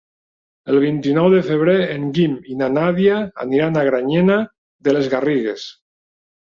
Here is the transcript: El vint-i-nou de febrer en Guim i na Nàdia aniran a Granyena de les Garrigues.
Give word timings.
El 0.71 0.77
vint-i-nou 0.83 1.27
de 1.33 1.41
febrer 1.49 1.75
en 1.97 2.09
Guim 2.17 2.33
i 2.55 2.59
na 2.63 2.71
Nàdia 2.79 3.21
aniran 3.47 3.79
a 3.79 3.87
Granyena 3.93 4.43
de 4.89 4.99
les 5.01 5.13
Garrigues. 5.17 5.73